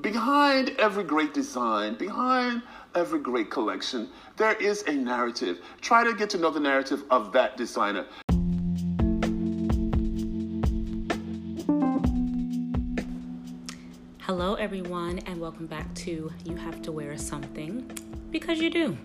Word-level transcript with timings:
behind 0.00 0.70
every 0.78 1.04
great 1.04 1.34
design, 1.34 1.94
behind 1.94 2.62
every 2.94 3.20
great 3.20 3.50
collection, 3.50 4.08
there 4.36 4.54
is 4.54 4.82
a 4.86 4.92
narrative. 4.92 5.60
Try 5.80 6.04
to 6.04 6.14
get 6.14 6.30
to 6.30 6.38
know 6.38 6.50
the 6.50 6.60
narrative 6.60 7.04
of 7.10 7.32
that 7.32 7.56
designer. 7.56 8.06
Hello, 14.20 14.54
everyone, 14.54 15.18
and 15.20 15.40
welcome 15.40 15.66
back 15.66 15.92
to 15.96 16.32
You 16.44 16.56
Have 16.56 16.80
to 16.82 16.92
Wear 16.92 17.18
Something 17.18 17.90
because 18.30 18.58
you 18.60 18.70
do. 18.70 18.96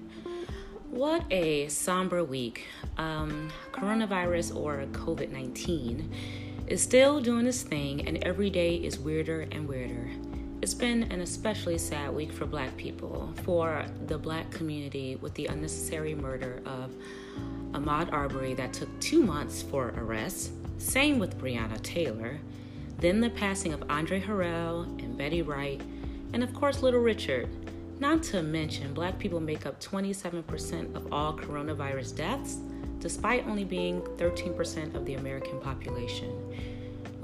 What 0.92 1.26
a 1.32 1.68
somber 1.68 2.24
week. 2.24 2.68
Um, 2.98 3.52
coronavirus 3.74 4.56
or 4.56 4.86
COVID 4.92 5.32
19 5.32 6.14
is 6.68 6.82
still 6.82 7.20
doing 7.20 7.46
its 7.48 7.62
thing, 7.62 8.08
and 8.08 8.18
every 8.24 8.50
day 8.50 8.76
is 8.76 8.98
weirder 8.98 9.48
and 9.52 9.68
weirder. 9.68 10.10
It's 10.66 10.74
been 10.74 11.04
an 11.12 11.22
especially 11.22 11.78
sad 11.78 12.16
week 12.16 12.34
for 12.34 12.48
black 12.48 12.76
people, 12.76 13.32
for 13.44 13.86
the 14.08 14.18
black 14.18 14.50
community, 14.50 15.16
with 15.16 15.36
the 15.36 15.46
unnecessary 15.46 16.16
murder 16.16 16.60
of 16.66 16.92
Ahmaud 17.74 18.12
Arbery 18.12 18.56
that 18.56 18.74
took 18.74 18.90
two 19.00 19.22
months 19.22 19.62
for 19.62 19.94
arrest. 19.96 20.54
Same 20.80 21.20
with 21.20 21.38
Breonna 21.38 21.80
Taylor. 21.84 22.40
Then 22.98 23.22
the 23.22 23.30
passing 23.30 23.74
of 23.74 23.84
Andre 23.92 24.20
Harrell 24.20 24.86
and 25.04 25.16
Betty 25.16 25.44
Wright, 25.44 25.80
and 26.34 26.44
of 26.44 26.52
course, 26.56 26.82
Little 26.82 27.00
Richard. 27.00 27.48
Not 28.00 28.24
to 28.24 28.42
mention, 28.42 28.92
black 28.96 29.20
people 29.20 29.40
make 29.40 29.68
up 29.68 29.80
27% 29.80 30.96
of 30.96 31.14
all 31.14 31.38
coronavirus 31.38 32.16
deaths, 32.16 32.58
despite 32.98 33.46
only 33.46 33.66
being 33.66 34.02
13% 34.18 34.96
of 34.96 35.06
the 35.06 35.14
American 35.14 35.60
population. 35.60 36.75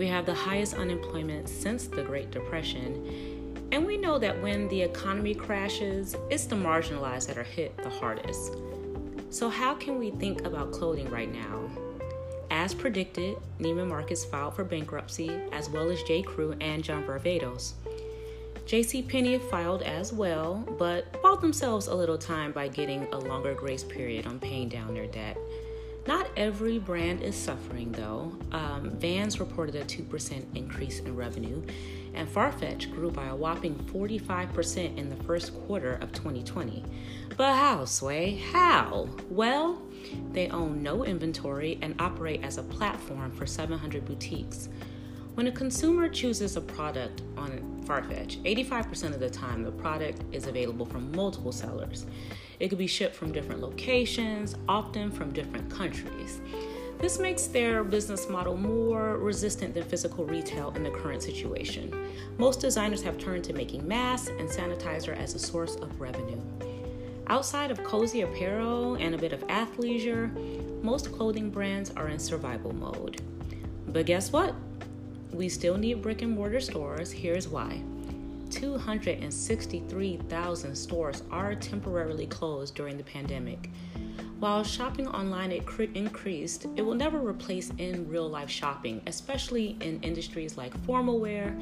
We 0.02 0.08
have 0.08 0.26
the 0.26 0.34
highest 0.34 0.74
unemployment 0.74 1.48
since 1.48 1.86
the 1.86 2.02
Great 2.02 2.32
Depression, 2.32 3.68
and 3.72 3.86
we 3.86 3.98
know 3.98 4.18
that 4.18 4.42
when 4.42 4.68
the 4.70 4.82
economy 4.82 5.36
crashes, 5.36 6.16
it's 6.32 6.46
the 6.46 6.56
marginalized 6.56 7.28
that 7.28 7.38
are 7.38 7.44
hit 7.44 7.78
the 7.78 7.92
hardest. 7.92 8.56
So, 9.30 9.48
how 9.48 9.76
can 9.76 10.00
we 10.00 10.10
think 10.10 10.44
about 10.44 10.72
clothing 10.72 11.08
right 11.12 11.32
now? 11.32 11.70
As 12.50 12.74
predicted, 12.74 13.38
Neiman 13.60 13.90
Marcus 13.90 14.26
filed 14.26 14.56
for 14.56 14.64
bankruptcy, 14.64 15.40
as 15.52 15.70
well 15.70 15.92
as 15.92 16.02
J. 16.02 16.24
Crew 16.24 16.56
and 16.60 16.84
John 16.84 17.04
Varvatos. 17.04 17.74
J.C. 18.66 19.04
Penney 19.04 19.38
filed 19.38 19.84
as 19.84 20.12
well, 20.12 20.68
but 20.80 21.22
bought 21.22 21.42
themselves 21.42 21.86
a 21.86 21.94
little 21.94 22.18
time 22.18 22.52
by 22.52 22.68
getting 22.70 23.04
a 23.14 23.20
longer 23.20 23.54
grace 23.54 23.84
period 23.84 24.26
on 24.26 24.40
paying 24.40 24.68
down 24.68 24.96
their 24.96 25.06
debt. 25.06 25.38
Not 26.08 26.30
every 26.36 26.80
brand 26.80 27.22
is 27.22 27.36
suffering 27.36 27.92
though. 27.92 28.34
Um, 28.52 28.92
Vans 28.92 29.40
reported 29.40 29.76
a 29.76 29.84
2% 29.86 30.44
increase 30.56 31.00
in 31.00 31.16
revenue, 31.16 31.62
and 32.14 32.28
Farfetch 32.28 32.92
grew 32.92 33.12
by 33.12 33.28
a 33.28 33.36
whopping 33.36 33.76
45% 33.76 34.98
in 34.98 35.10
the 35.10 35.24
first 35.24 35.54
quarter 35.66 35.94
of 36.02 36.12
2020. 36.12 36.84
But 37.38 37.56
how, 37.56 37.86
Sway? 37.86 38.42
How? 38.52 39.08
Well, 39.30 39.82
they 40.32 40.50
own 40.50 40.82
no 40.82 41.06
inventory 41.06 41.78
and 41.82 41.96
operate 42.00 42.44
as 42.44 42.58
a 42.58 42.64
platform 42.64 43.32
for 43.32 43.46
700 43.46 44.04
boutiques. 44.06 44.70
When 45.42 45.48
a 45.48 45.52
consumer 45.52 46.08
chooses 46.08 46.56
a 46.56 46.62
product 46.62 47.24
on 47.36 47.82
Farfetch, 47.88 48.44
85% 48.44 49.16
of 49.16 49.20
the 49.20 49.28
time 49.28 49.64
the 49.64 49.72
product 49.72 50.22
is 50.32 50.46
available 50.46 50.86
from 50.86 51.12
multiple 51.14 51.52
sellers. 51.52 52.06
It 52.60 52.68
could 52.68 52.78
be 52.78 52.86
shipped 52.86 53.16
from 53.16 53.32
different 53.32 53.60
locations, 53.60 54.56
often 54.70 55.10
from 55.10 55.34
different 55.34 55.68
countries. 55.72 56.42
This 57.00 57.18
makes 57.18 57.48
their 57.48 57.84
business 57.84 58.30
model 58.30 58.56
more 58.56 59.18
resistant 59.18 59.74
than 59.74 59.84
physical 59.84 60.28
retail 60.28 60.74
in 60.76 60.84
the 60.84 60.92
current 60.92 61.24
situation. 61.24 61.92
Most 62.38 62.60
designers 62.60 63.02
have 63.02 63.18
turned 63.18 63.44
to 63.46 63.54
making 63.54 63.88
masks 63.88 64.30
and 64.30 64.48
sanitizer 64.48 65.18
as 65.18 65.34
a 65.34 65.40
source 65.40 65.76
of 65.78 66.00
revenue. 66.00 66.40
Outside 67.26 67.72
of 67.72 67.84
cozy 67.84 68.22
apparel 68.22 68.94
and 68.94 69.16
a 69.16 69.18
bit 69.18 69.34
of 69.34 69.42
athleisure, 69.48 70.84
most 70.84 71.12
clothing 71.12 71.50
brands 71.50 71.90
are 71.98 72.10
in 72.10 72.20
survival 72.20 72.76
mode. 72.76 73.24
But 73.88 74.06
guess 74.06 74.32
what? 74.32 74.54
We 75.34 75.50
still 75.50 75.78
need 75.78 76.02
brick 76.02 76.22
and 76.22 76.36
mortar 76.36 76.60
stores. 76.60 77.12
Here's 77.12 77.48
why. 77.48 77.82
263,000 78.50 80.76
stores 80.76 81.24
are 81.32 81.56
temporarily 81.56 82.28
closed 82.28 82.76
during 82.76 82.98
the 82.98 83.04
pandemic. 83.04 83.70
While 84.40 84.64
shopping 84.64 85.08
online 85.08 85.52
increased, 85.52 86.66
it 86.76 86.82
will 86.82 86.96
never 86.96 87.20
replace 87.20 87.72
in 87.78 88.10
real 88.10 88.28
life 88.28 88.50
shopping, 88.50 89.02
especially 89.06 89.78
in 89.80 90.02
industries 90.02 90.58
like 90.58 90.76
formal 90.84 91.20
wear. 91.20 91.56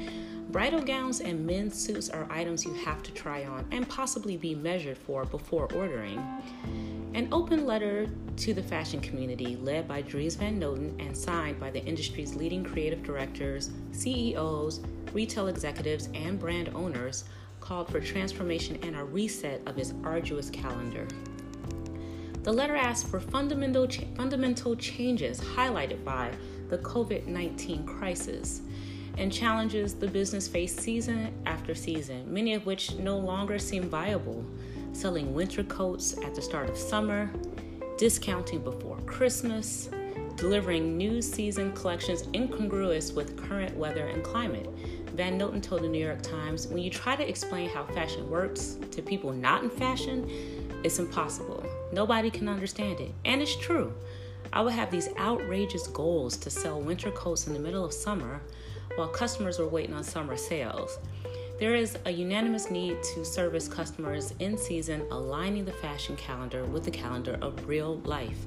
Bridal 0.50 0.80
gowns 0.80 1.20
and 1.20 1.46
men's 1.46 1.78
suits 1.78 2.08
are 2.08 2.26
items 2.30 2.64
you 2.64 2.72
have 2.72 3.02
to 3.04 3.12
try 3.12 3.44
on 3.44 3.66
and 3.70 3.88
possibly 3.88 4.36
be 4.36 4.54
measured 4.54 4.98
for 4.98 5.24
before 5.26 5.72
ordering. 5.74 6.20
An 7.12 7.28
open 7.32 7.66
letter 7.66 8.08
to 8.36 8.54
the 8.54 8.62
fashion 8.62 9.00
community, 9.00 9.56
led 9.56 9.88
by 9.88 10.00
Dries 10.00 10.36
Van 10.36 10.60
Noten 10.60 10.94
and 11.04 11.16
signed 11.16 11.58
by 11.58 11.68
the 11.68 11.84
industry's 11.84 12.36
leading 12.36 12.62
creative 12.62 13.02
directors, 13.02 13.70
CEOs, 13.90 14.80
retail 15.12 15.48
executives, 15.48 16.08
and 16.14 16.38
brand 16.38 16.70
owners 16.72 17.24
called 17.58 17.88
for 17.90 18.00
transformation 18.00 18.78
and 18.82 18.94
a 18.94 19.04
reset 19.04 19.60
of 19.66 19.74
his 19.74 19.92
arduous 20.04 20.50
calendar. 20.50 21.08
The 22.44 22.52
letter 22.52 22.76
asked 22.76 23.08
for 23.08 23.18
fundamental, 23.18 23.88
fundamental 24.16 24.76
changes 24.76 25.40
highlighted 25.40 26.04
by 26.04 26.30
the 26.68 26.78
COVID 26.78 27.26
19 27.26 27.84
crisis 27.84 28.62
and 29.18 29.32
challenges 29.32 29.94
the 29.94 30.06
business 30.06 30.46
face 30.46 30.74
season 30.74 31.34
after 31.44 31.74
season, 31.74 32.32
many 32.32 32.54
of 32.54 32.66
which 32.66 32.94
no 32.94 33.18
longer 33.18 33.58
seem 33.58 33.90
viable. 33.90 34.44
Selling 34.92 35.32
winter 35.34 35.64
coats 35.64 36.16
at 36.24 36.34
the 36.34 36.42
start 36.42 36.68
of 36.68 36.76
summer, 36.76 37.30
discounting 37.96 38.62
before 38.62 38.98
Christmas, 39.06 39.88
delivering 40.36 40.96
new 40.96 41.22
season 41.22 41.72
collections 41.72 42.24
incongruous 42.34 43.12
with 43.12 43.36
current 43.36 43.76
weather 43.76 44.08
and 44.08 44.24
climate. 44.24 44.68
Van 45.14 45.38
Noten 45.38 45.62
told 45.62 45.82
the 45.82 45.88
New 45.88 46.04
York 46.04 46.22
Times 46.22 46.66
when 46.66 46.82
you 46.82 46.90
try 46.90 47.14
to 47.14 47.28
explain 47.28 47.68
how 47.68 47.84
fashion 47.84 48.28
works 48.28 48.78
to 48.90 49.02
people 49.02 49.32
not 49.32 49.62
in 49.62 49.70
fashion, 49.70 50.28
it's 50.82 50.98
impossible. 50.98 51.64
Nobody 51.92 52.30
can 52.30 52.48
understand 52.48 53.00
it. 53.00 53.12
And 53.24 53.40
it's 53.40 53.56
true. 53.56 53.92
I 54.52 54.62
would 54.62 54.72
have 54.72 54.90
these 54.90 55.08
outrageous 55.18 55.86
goals 55.88 56.36
to 56.38 56.50
sell 56.50 56.80
winter 56.80 57.10
coats 57.10 57.46
in 57.46 57.52
the 57.52 57.60
middle 57.60 57.84
of 57.84 57.92
summer 57.92 58.40
while 58.96 59.08
customers 59.08 59.58
were 59.58 59.68
waiting 59.68 59.94
on 59.94 60.02
summer 60.02 60.36
sales. 60.36 60.98
There 61.60 61.74
is 61.74 61.98
a 62.06 62.10
unanimous 62.10 62.70
need 62.70 63.02
to 63.14 63.22
service 63.22 63.68
customers 63.68 64.32
in 64.38 64.56
season, 64.56 65.02
aligning 65.10 65.66
the 65.66 65.72
fashion 65.72 66.16
calendar 66.16 66.64
with 66.64 66.84
the 66.84 66.90
calendar 66.90 67.38
of 67.42 67.68
real 67.68 67.98
life. 67.98 68.46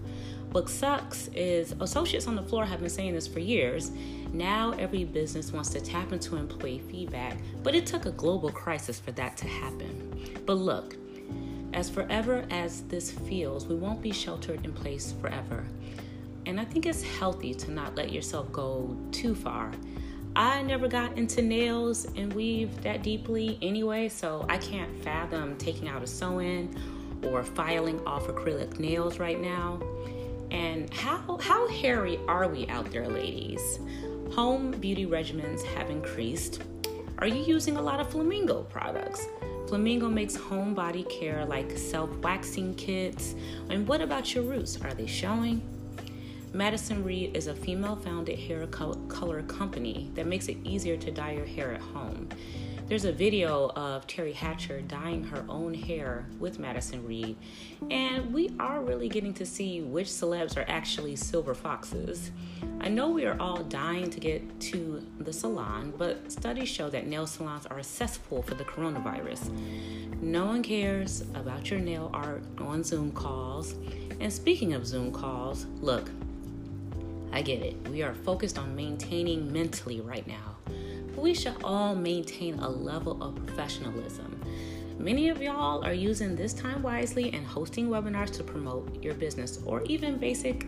What 0.52 0.68
sucks 0.68 1.28
is 1.36 1.76
associates 1.80 2.26
on 2.26 2.36
the 2.36 2.42
floor 2.42 2.66
have 2.66 2.80
been 2.80 2.90
saying 2.90 3.14
this 3.14 3.28
for 3.28 3.40
years. 3.40 3.92
Now 4.34 4.72
every 4.80 5.04
business 5.04 5.54
wants 5.54 5.70
to 5.70 5.80
tap 5.80 6.12
into 6.12 6.38
employee 6.38 6.82
feedback, 6.90 7.38
but 7.62 7.76
it 7.76 7.86
took 7.86 8.08
a 8.08 8.12
global 8.12 8.50
crisis 8.50 9.00
for 9.00 9.12
that 9.12 9.38
to 9.38 9.48
happen. 9.48 10.42
But 10.48 10.56
look, 10.56 10.96
as 11.74 11.92
forever 11.92 12.48
as 12.50 12.82
this 12.86 13.12
feels, 13.12 13.68
we 13.68 13.76
won't 13.76 14.02
be 14.02 14.12
sheltered 14.12 14.66
in 14.66 14.74
place 14.74 15.14
forever. 15.22 15.64
And 16.48 16.60
I 16.60 16.66
think 16.66 16.88
it's 16.88 17.04
healthy 17.04 17.54
to 17.54 17.70
not 17.70 17.94
let 17.94 18.12
yourself 18.12 18.52
go 18.52 18.98
too 19.12 19.36
far 19.36 19.72
I 20.36 20.64
never 20.64 20.88
got 20.88 21.18
into 21.18 21.42
nails 21.42 22.06
and 22.16 22.34
weave 22.34 22.82
that 22.82 23.04
deeply 23.04 23.60
anyway, 23.62 24.10
so 24.10 24.46
I 24.50 24.58
can't 24.58 25.04
fathom 25.04 25.56
taking 25.58 25.88
out 25.88 26.02
a 26.02 26.08
sew 26.08 26.40
in 26.40 26.76
or 27.24 27.44
filing 27.44 28.04
off 28.06 28.28
acrylic 28.28 28.80
nails 28.80 29.20
right 29.20 29.40
now. 29.40 29.80
And 30.50 30.92
how 30.94 31.38
how 31.42 31.68
hairy 31.68 32.20
are 32.28 32.48
we 32.48 32.68
out 32.68 32.92
there, 32.92 33.08
ladies? 33.08 33.80
Home 34.34 34.72
beauty 34.72 35.06
regimens 35.06 35.64
have 35.76 35.92
increased. 35.92 36.64
Are 37.20 37.28
you 37.28 37.44
using 37.44 37.78
a 37.78 37.82
lot 37.82 38.00
of 38.00 38.10
Flamingo 38.10 38.64
products? 38.64 39.28
Flamingo 39.68 40.10
makes 40.10 40.36
home 40.36 40.74
body 40.74 41.04
care 41.04 41.46
like 41.46 41.78
self 41.78 42.10
waxing 42.18 42.74
kits. 42.76 43.36
And 43.70 43.88
what 43.88 44.02
about 44.02 44.34
your 44.34 44.44
roots? 44.44 44.80
Are 44.82 44.94
they 44.94 45.08
showing? 45.08 45.62
Madison 46.54 47.04
Reed 47.04 47.36
is 47.36 47.48
a 47.48 47.56
female 47.56 47.96
founded 47.96 48.38
hair 48.38 48.68
color 48.68 49.42
company 49.42 50.12
that 50.14 50.28
makes 50.28 50.48
it 50.48 50.58
easier 50.64 50.96
to 50.96 51.10
dye 51.10 51.32
your 51.32 51.48
hair 51.48 51.74
at 51.74 51.82
home. 51.82 52.30
There's 52.88 53.06
a 53.06 53.12
video 53.12 53.72
of 53.76 54.06
Teri 54.06 54.36
Hatcher 54.36 54.82
dyeing 54.82 55.24
her 55.24 55.44
own 55.50 55.74
hair 55.74 56.28
with 56.40 56.60
Madison 56.60 57.08
Reed, 57.08 57.38
and 57.90 58.32
we 58.32 58.54
are 58.60 58.82
really 58.82 59.10
getting 59.10 59.34
to 59.36 59.48
see 59.48 59.82
which 59.82 60.06
celebs 60.08 60.56
are 60.56 60.66
actually 60.68 61.16
silver 61.16 61.56
foxes. 61.56 62.30
I 62.82 62.88
know 62.88 63.10
we 63.10 63.26
are 63.26 63.40
all 63.40 63.64
dying 63.64 64.12
to 64.12 64.20
get 64.20 64.60
to 64.60 65.04
the 65.22 65.34
salon, 65.34 65.92
but 65.98 66.32
studies 66.32 66.70
show 66.70 66.88
that 66.92 67.08
nail 67.08 67.26
salons 67.26 67.66
are 67.66 67.80
a 67.80 67.84
cesspool 67.84 68.44
for 68.44 68.54
the 68.54 68.66
coronavirus. 68.66 69.50
No 70.22 70.46
one 70.46 70.62
cares 70.62 71.22
about 71.34 71.72
your 71.72 71.80
nail 71.80 72.12
art 72.14 72.44
on 72.60 72.84
Zoom 72.84 73.12
calls. 73.12 73.74
And 74.20 74.32
speaking 74.32 74.74
of 74.74 74.86
Zoom 74.86 75.12
calls, 75.12 75.66
look, 75.82 76.12
I 77.34 77.42
get 77.42 77.64
it. 77.64 77.76
We 77.90 78.04
are 78.04 78.14
focused 78.14 78.60
on 78.60 78.76
maintaining 78.76 79.52
mentally 79.52 80.02
right 80.02 80.26
now. 80.28 80.56
But 80.68 81.18
we 81.18 81.34
should 81.34 81.56
all 81.64 81.96
maintain 81.96 82.60
a 82.60 82.70
level 82.70 83.22
of 83.24 83.36
professionalism. 83.36 84.40
Many 85.00 85.30
of 85.30 85.42
y'all 85.42 85.84
are 85.84 85.94
using 85.94 86.36
this 86.36 86.54
time 86.54 86.84
wisely 86.84 87.34
and 87.34 87.46
hosting 87.46 87.90
webinars 87.90 88.30
to 88.34 88.44
promote 88.44 89.04
your 89.04 89.16
business 89.16 89.60
or 89.66 89.82
even 89.86 90.18
basic 90.18 90.68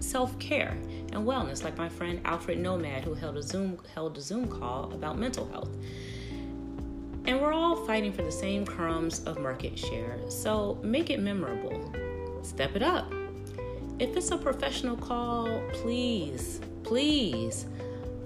self-care 0.00 0.76
and 1.12 1.26
wellness 1.26 1.62
like 1.62 1.78
my 1.78 1.88
friend 1.88 2.20
Alfred 2.24 2.58
Nomad 2.58 3.04
who 3.04 3.14
held 3.14 3.36
a 3.36 3.42
Zoom 3.42 3.78
held 3.94 4.18
a 4.18 4.20
Zoom 4.20 4.48
call 4.48 4.92
about 4.92 5.16
mental 5.16 5.46
health. 5.48 5.70
And 7.26 7.40
we're 7.40 7.52
all 7.52 7.76
fighting 7.86 8.12
for 8.12 8.22
the 8.22 8.32
same 8.32 8.66
crumbs 8.66 9.22
of 9.24 9.38
market 9.38 9.78
share. 9.78 10.18
So 10.28 10.78
make 10.82 11.10
it 11.10 11.20
memorable. 11.20 11.92
Step 12.42 12.74
it 12.74 12.82
up. 12.82 13.12
If 14.00 14.16
it's 14.16 14.30
a 14.30 14.38
professional 14.38 14.96
call, 14.96 15.60
please, 15.74 16.58
please 16.84 17.66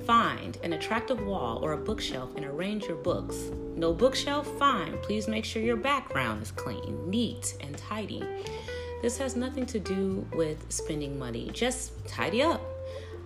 find 0.06 0.56
an 0.62 0.74
attractive 0.74 1.26
wall 1.26 1.58
or 1.64 1.72
a 1.72 1.76
bookshelf 1.76 2.30
and 2.36 2.44
arrange 2.44 2.84
your 2.84 2.96
books. 2.96 3.50
No 3.74 3.92
bookshelf? 3.92 4.46
Fine. 4.56 4.96
Please 4.98 5.26
make 5.26 5.44
sure 5.44 5.60
your 5.60 5.76
background 5.76 6.42
is 6.42 6.52
clean, 6.52 7.10
neat, 7.10 7.56
and 7.60 7.76
tidy. 7.76 8.22
This 9.02 9.18
has 9.18 9.34
nothing 9.34 9.66
to 9.66 9.80
do 9.80 10.24
with 10.32 10.64
spending 10.68 11.18
money. 11.18 11.50
Just 11.52 12.06
tidy 12.06 12.40
up. 12.40 12.62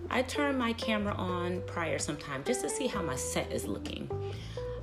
I 0.09 0.23
turn 0.23 0.57
my 0.57 0.73
camera 0.73 1.13
on 1.13 1.61
prior 1.67 1.99
sometime 1.99 2.43
just 2.43 2.61
to 2.61 2.69
see 2.69 2.87
how 2.87 3.03
my 3.03 3.15
set 3.15 3.51
is 3.51 3.67
looking. 3.67 4.09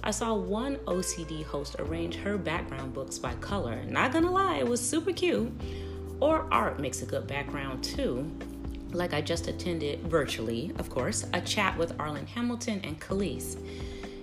I 0.04 0.12
saw 0.12 0.36
one 0.36 0.76
OCD 0.86 1.42
host 1.42 1.74
arrange 1.80 2.14
her 2.14 2.38
background 2.38 2.94
books 2.94 3.18
by 3.18 3.34
color. 3.34 3.82
Not 3.86 4.12
gonna 4.12 4.30
lie, 4.30 4.58
it 4.58 4.68
was 4.68 4.80
super 4.80 5.12
cute. 5.12 5.50
Or 6.20 6.46
art 6.50 6.80
makes 6.80 7.02
a 7.02 7.06
good 7.06 7.26
background 7.26 7.84
too. 7.84 8.30
Like 8.92 9.12
I 9.12 9.20
just 9.20 9.48
attended 9.48 10.00
virtually, 10.02 10.72
of 10.78 10.88
course, 10.88 11.26
a 11.34 11.40
chat 11.40 11.76
with 11.76 11.96
Arlan 11.98 12.26
Hamilton 12.26 12.80
and 12.84 13.00
Khalees. 13.00 13.58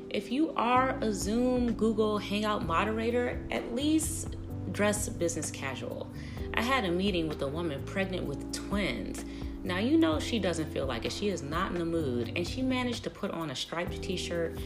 If 0.09 0.31
you 0.31 0.53
are 0.55 0.97
a 1.01 1.11
Zoom, 1.11 1.73
Google, 1.73 2.17
Hangout 2.17 2.65
moderator, 2.65 3.39
at 3.51 3.73
least 3.75 4.35
dress 4.71 5.09
business 5.09 5.51
casual. 5.51 6.07
I 6.55 6.61
had 6.61 6.85
a 6.85 6.91
meeting 6.91 7.27
with 7.27 7.41
a 7.41 7.47
woman 7.47 7.81
pregnant 7.83 8.25
with 8.25 8.51
twins. 8.53 9.25
Now, 9.63 9.77
you 9.77 9.97
know 9.97 10.19
she 10.19 10.39
doesn't 10.39 10.71
feel 10.71 10.85
like 10.85 11.05
it. 11.05 11.11
She 11.11 11.29
is 11.29 11.41
not 11.41 11.71
in 11.71 11.79
the 11.79 11.85
mood, 11.85 12.33
and 12.35 12.47
she 12.47 12.61
managed 12.61 13.03
to 13.05 13.09
put 13.09 13.31
on 13.31 13.49
a 13.49 13.55
striped 13.55 14.01
t 14.01 14.17
shirt 14.17 14.57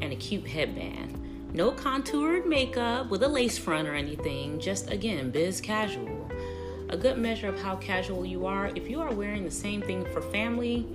and 0.00 0.12
a 0.12 0.16
cute 0.16 0.46
headband. 0.46 1.52
No 1.52 1.70
contoured 1.70 2.46
makeup 2.46 3.10
with 3.10 3.22
a 3.22 3.28
lace 3.28 3.58
front 3.58 3.86
or 3.86 3.94
anything, 3.94 4.58
just 4.58 4.90
again, 4.90 5.30
biz 5.30 5.60
casual. 5.60 6.25
A 6.88 6.96
good 6.96 7.18
measure 7.18 7.48
of 7.48 7.60
how 7.60 7.74
casual 7.76 8.24
you 8.24 8.46
are, 8.46 8.68
if 8.76 8.88
you 8.88 9.00
are 9.00 9.12
wearing 9.12 9.44
the 9.44 9.50
same 9.50 9.82
thing 9.82 10.04
for 10.12 10.20
family, 10.20 10.86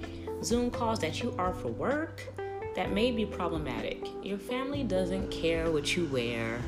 Zoom 0.42 0.72
calls 0.72 1.00
that 1.00 1.22
you 1.22 1.36
are 1.38 1.54
for 1.54 1.68
work, 1.68 2.24
that 2.76 2.94
may 2.94 3.12
be 3.12 3.26
problematic. 3.26 4.08
Your 4.24 4.38
family 4.38 4.84
doesn't 4.84 5.30
care 5.32 5.70
what 5.70 5.98
you 5.98 6.06
wear. 6.06 6.62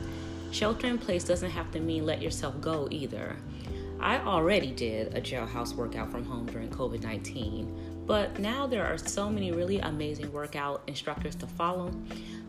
Shelter 0.52 0.88
in 0.88 0.98
place 0.98 1.24
doesn't 1.24 1.52
have 1.52 1.72
to 1.72 1.80
mean 1.80 2.06
let 2.06 2.22
yourself 2.22 2.60
go 2.60 2.90
either. 2.92 3.38
I 4.02 4.18
already 4.20 4.72
did 4.72 5.16
a 5.16 5.22
jailhouse 5.22 5.74
workout 5.74 6.12
from 6.12 6.26
home 6.26 6.46
during 6.48 6.68
COVID 6.68 7.02
19, 7.02 8.04
but 8.06 8.38
now 8.40 8.68
there 8.68 8.86
are 8.86 8.98
so 8.98 9.30
many 9.30 9.54
really 9.54 9.80
amazing 9.80 10.34
workout 10.34 10.84
instructors 10.88 11.36
to 11.36 11.48
follow. 11.48 11.94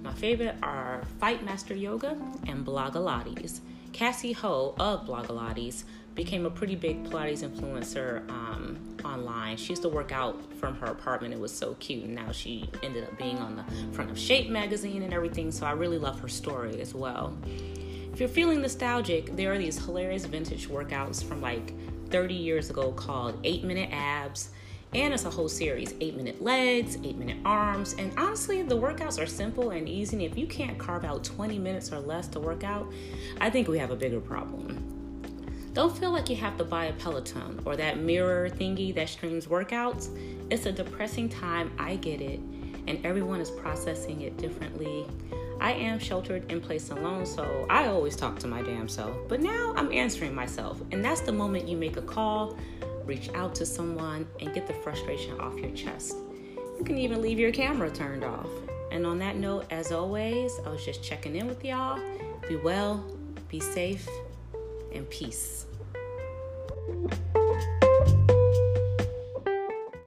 My 0.02 0.12
favorite 0.12 0.56
are 0.60 1.04
Fightmaster 1.22 1.80
Yoga 1.80 2.18
and 2.48 2.66
Blogilates. 2.66 3.60
Cassie 3.92 4.32
Ho 4.32 4.74
of 4.76 5.06
Blogilates 5.06 5.84
became 6.14 6.46
a 6.46 6.50
pretty 6.50 6.76
big 6.76 7.04
Pilates 7.04 7.42
influencer 7.42 8.28
um, 8.30 8.78
online. 9.04 9.56
She 9.56 9.70
used 9.70 9.82
to 9.82 9.88
work 9.88 10.12
out 10.12 10.40
from 10.54 10.76
her 10.76 10.86
apartment. 10.86 11.34
It 11.34 11.40
was 11.40 11.52
so 11.52 11.74
cute. 11.74 12.04
And 12.04 12.14
now 12.14 12.30
she 12.32 12.68
ended 12.82 13.04
up 13.04 13.18
being 13.18 13.38
on 13.38 13.56
the 13.56 13.94
front 13.94 14.10
of 14.10 14.18
Shape 14.18 14.48
magazine 14.48 15.02
and 15.02 15.12
everything. 15.12 15.50
So 15.50 15.66
I 15.66 15.72
really 15.72 15.98
love 15.98 16.20
her 16.20 16.28
story 16.28 16.80
as 16.80 16.94
well. 16.94 17.36
If 18.12 18.20
you're 18.20 18.28
feeling 18.28 18.62
nostalgic, 18.62 19.34
there 19.34 19.52
are 19.52 19.58
these 19.58 19.84
hilarious 19.84 20.24
vintage 20.24 20.68
workouts 20.68 21.22
from 21.22 21.40
like 21.40 21.72
30 22.10 22.34
years 22.34 22.70
ago 22.70 22.92
called 22.92 23.40
8 23.42 23.64
Minute 23.64 23.90
Abs. 23.92 24.50
And 24.94 25.12
it's 25.12 25.24
a 25.24 25.30
whole 25.30 25.48
series 25.48 25.94
8 26.00 26.16
minute 26.16 26.40
legs, 26.40 26.96
8 27.02 27.16
minute 27.16 27.38
arms. 27.44 27.94
And 27.98 28.16
honestly, 28.16 28.62
the 28.62 28.76
workouts 28.76 29.20
are 29.20 29.26
simple 29.26 29.70
and 29.70 29.88
easy. 29.88 30.16
And 30.16 30.24
if 30.24 30.38
you 30.38 30.46
can't 30.46 30.78
carve 30.78 31.04
out 31.04 31.24
20 31.24 31.58
minutes 31.58 31.92
or 31.92 31.98
less 31.98 32.28
to 32.28 32.38
work 32.38 32.62
out, 32.62 32.92
I 33.40 33.50
think 33.50 33.66
we 33.66 33.78
have 33.78 33.90
a 33.90 33.96
bigger 33.96 34.20
problem. 34.20 34.93
Don't 35.74 35.98
feel 35.98 36.12
like 36.12 36.30
you 36.30 36.36
have 36.36 36.56
to 36.58 36.64
buy 36.64 36.84
a 36.84 36.92
Peloton 36.92 37.60
or 37.64 37.74
that 37.74 37.98
mirror 37.98 38.48
thingy 38.48 38.94
that 38.94 39.08
streams 39.08 39.48
workouts. 39.48 40.08
It's 40.48 40.66
a 40.66 40.72
depressing 40.72 41.28
time, 41.28 41.72
I 41.80 41.96
get 41.96 42.20
it, 42.20 42.38
and 42.86 43.04
everyone 43.04 43.40
is 43.40 43.50
processing 43.50 44.22
it 44.22 44.36
differently. 44.36 45.04
I 45.60 45.72
am 45.72 45.98
sheltered 45.98 46.48
in 46.52 46.60
place 46.60 46.90
alone, 46.90 47.26
so 47.26 47.66
I 47.68 47.88
always 47.88 48.14
talk 48.14 48.38
to 48.40 48.46
my 48.46 48.62
damn 48.62 48.88
self. 48.88 49.16
But 49.26 49.40
now 49.40 49.74
I'm 49.76 49.90
answering 49.90 50.32
myself, 50.32 50.80
and 50.92 51.04
that's 51.04 51.22
the 51.22 51.32
moment 51.32 51.66
you 51.66 51.76
make 51.76 51.96
a 51.96 52.02
call, 52.02 52.56
reach 53.04 53.28
out 53.34 53.56
to 53.56 53.66
someone, 53.66 54.28
and 54.40 54.54
get 54.54 54.68
the 54.68 54.74
frustration 54.74 55.40
off 55.40 55.56
your 55.56 55.72
chest. 55.72 56.14
You 56.78 56.84
can 56.84 56.98
even 56.98 57.20
leave 57.20 57.40
your 57.40 57.50
camera 57.50 57.90
turned 57.90 58.22
off. 58.22 58.46
And 58.92 59.04
on 59.04 59.18
that 59.18 59.34
note, 59.34 59.66
as 59.72 59.90
always, 59.90 60.52
I 60.64 60.68
was 60.68 60.84
just 60.84 61.02
checking 61.02 61.34
in 61.34 61.48
with 61.48 61.64
y'all. 61.64 61.98
Be 62.48 62.54
well, 62.54 63.04
be 63.48 63.58
safe, 63.58 64.08
and 64.94 65.08
peace. 65.10 65.66